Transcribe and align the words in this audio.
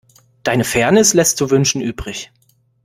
Deine 0.41 0.63
Fairness 0.63 1.13
lässt 1.13 1.37
zu 1.37 1.51
wünschen 1.51 1.79
übrig. 1.79 2.31